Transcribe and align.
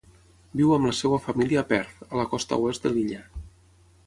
Viu 0.61 0.71
amb 0.77 0.87
la 0.89 0.93
seva 0.99 1.19
família 1.27 1.61
a 1.63 1.65
Perth, 1.73 2.01
a 2.09 2.19
la 2.21 2.27
costa 2.33 2.59
oest 2.65 2.89
de 2.89 2.95
l'illa. 2.97 3.23